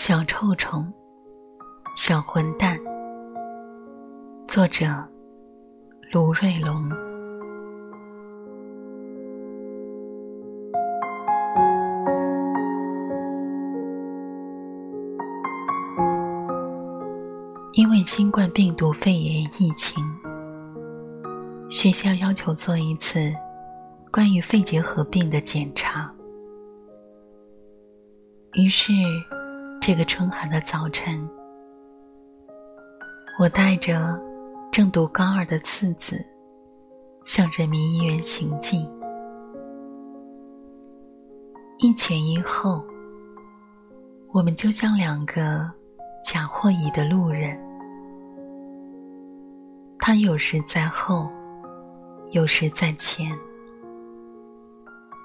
[0.00, 0.90] 小臭虫，
[1.96, 2.78] 小混蛋。
[4.46, 4.86] 作者：
[6.12, 6.88] 卢瑞龙。
[17.72, 20.00] 因为新冠病毒肺炎疫情，
[21.68, 23.34] 学校要求做一次
[24.12, 26.08] 关于肺结核病的检查。
[28.54, 28.92] 于是，
[29.88, 31.26] 这个春寒的早晨，
[33.40, 34.20] 我带着
[34.70, 36.22] 正读高二的次子
[37.24, 38.86] 向人民医院行进。
[41.78, 42.84] 一前一后，
[44.30, 45.66] 我们就像两个
[46.22, 47.58] 假货椅的路人。
[49.98, 51.30] 他有时在后，
[52.32, 53.34] 有时在前，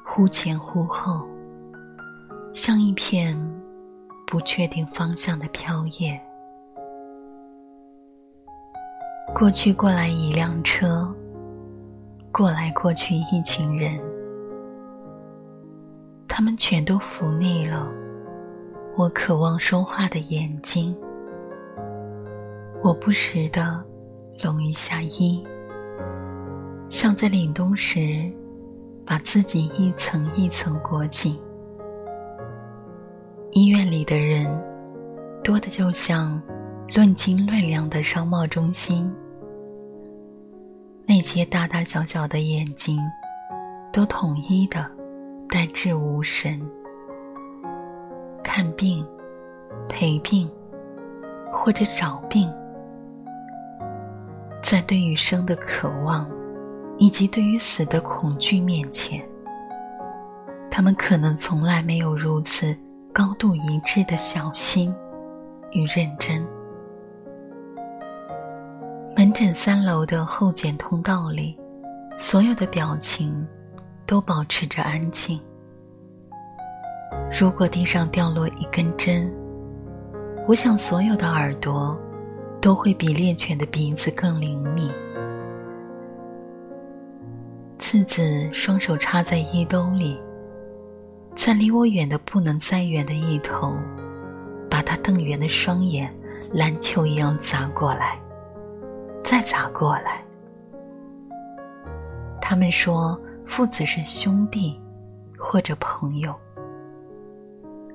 [0.06, 1.28] 忽前忽后，
[2.54, 3.38] 像一片
[4.34, 6.20] 不确定方向的飘叶。
[9.36, 11.14] 过去过来一辆车，
[12.32, 14.02] 过来过去一群人，
[16.28, 17.88] 他们全都伏腻了
[18.98, 21.00] 我渴望说话的眼睛。
[22.82, 23.86] 我不时的。
[24.42, 25.42] 拢一下衣，
[26.90, 28.30] 像在凛冬时，
[29.06, 31.40] 把自己一层一层裹紧。
[33.56, 34.48] 医院里的人
[35.44, 36.42] 多的就像
[36.96, 39.14] 论斤论两的商贸中心，
[41.06, 43.00] 那些大大小小的眼睛
[43.92, 44.90] 都统一的
[45.50, 46.60] 呆滞无神，
[48.44, 49.06] 看病、
[49.88, 50.50] 陪病
[51.52, 52.52] 或者找病。
[54.64, 56.28] 在对于生的渴望，
[56.98, 59.24] 以及对于死的恐惧面前，
[60.72, 62.76] 他们可能从来没有如此
[63.14, 64.94] 高度一致的小心
[65.72, 66.46] 与认真。
[69.16, 71.58] 门诊三楼的候检通道里，
[72.18, 73.48] 所有的表情
[74.06, 75.40] 都保持着安静。
[77.32, 79.32] 如果地上掉落一根针，
[80.48, 81.98] 我想所有的耳朵。
[82.64, 84.90] 都会比猎犬的鼻子更灵敏。
[87.78, 90.18] 次子双手插在衣兜里，
[91.36, 93.76] 在离我远的不能再远的一头，
[94.70, 96.14] 把他瞪圆的双眼
[96.54, 98.18] 篮球一样砸过来，
[99.24, 100.24] 再砸过来。
[102.40, 104.80] 他们说父子是兄弟，
[105.38, 106.34] 或者朋友，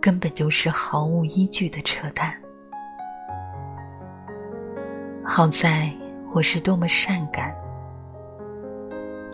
[0.00, 2.34] 根本就是毫无依据的扯淡。
[5.25, 5.93] 好在
[6.32, 7.54] 我是多么善感，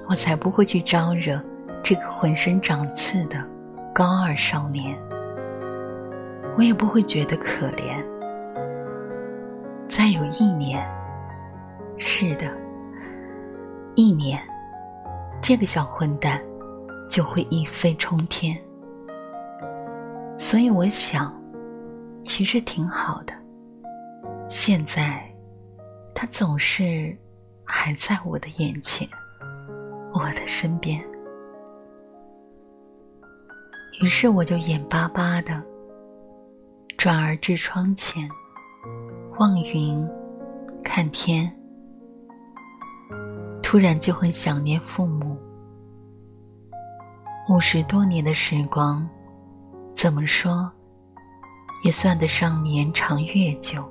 [0.09, 1.43] 我才不会去招惹
[1.83, 3.45] 这个浑身长刺的
[3.95, 4.99] 高二少年。
[6.57, 8.05] 我也不会觉得可怜。
[9.89, 10.85] 再有一年，
[11.97, 12.47] 是的，
[13.95, 14.43] 一年，
[15.41, 16.43] 这个小混蛋
[17.09, 18.61] 就会一飞冲天。
[20.39, 21.33] 所以我想，
[22.25, 23.33] 其实挺好的。
[24.51, 25.23] 现在。
[26.17, 27.15] 他总是
[27.65, 29.07] 还在我的眼前，
[30.13, 31.05] 我的身边。
[34.01, 35.63] 于是我就眼巴巴的
[36.99, 38.29] 转而至窗前，
[39.39, 40.07] 望云
[40.83, 41.51] 看天，
[43.63, 45.37] 突然就很想念父母。
[47.49, 49.09] 五十多年的时光，
[49.95, 50.71] 怎么说
[51.85, 53.83] 也算得上年长月久。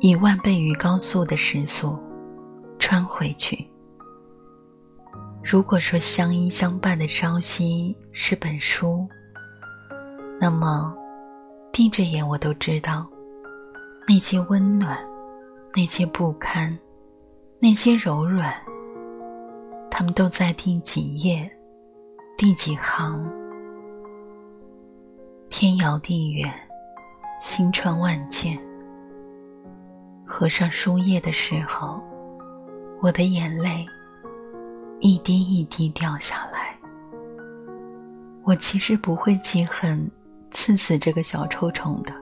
[0.00, 1.98] 以万倍于高速的时速
[2.78, 3.66] 穿回去。
[5.50, 9.08] 如果说相依相伴的朝夕是本书，
[10.38, 10.94] 那么
[11.72, 13.08] 闭着眼我都知道，
[14.06, 14.98] 那些温暖，
[15.74, 16.78] 那些不堪，
[17.58, 18.52] 那些柔软，
[19.90, 21.50] 他们都在第几页，
[22.36, 23.26] 第几行。
[25.48, 26.52] 天遥地远，
[27.40, 28.54] 星川万千。
[30.26, 31.98] 合上书页的时候，
[33.00, 33.86] 我的眼泪
[35.00, 36.76] 一滴一滴掉下来。
[38.44, 40.10] 我其实不会记恨
[40.50, 42.14] 刺死这个小臭虫的。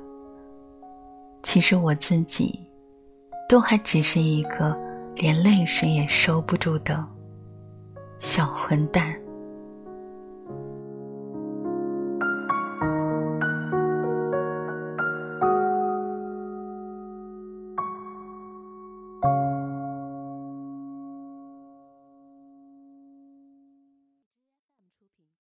[1.42, 2.58] 其实我自己
[3.48, 4.76] 都还只是一个
[5.14, 7.04] 连泪水也收不住的
[8.18, 9.25] 小混蛋。